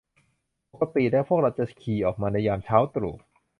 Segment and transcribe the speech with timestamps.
[0.71, 3.15] ปกติแล้วพวกเราจะขี่ออกมาในยามเช้าตรู่